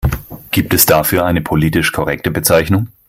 Gibt 0.49 0.73
es 0.73 0.87
dafür 0.87 1.25
eine 1.25 1.41
politisch 1.41 1.91
korrekte 1.91 2.31
Bezeichnung? 2.31 2.87